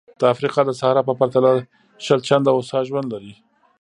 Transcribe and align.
د 0.19 0.21
افریقا 0.33 0.61
د 0.65 0.71
صحرا 0.79 1.01
په 1.07 1.13
پرتله 1.19 1.51
شل 2.05 2.19
چنده 2.27 2.51
هوسا 2.55 2.79
ژوند 2.89 3.07
لري. 3.13 3.33